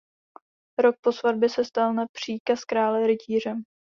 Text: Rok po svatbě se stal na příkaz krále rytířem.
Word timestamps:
Rok 0.81 0.95
po 1.01 1.11
svatbě 1.11 1.49
se 1.49 1.65
stal 1.65 1.93
na 1.93 2.05
příkaz 2.13 2.63
krále 2.65 3.07
rytířem. 3.07 3.63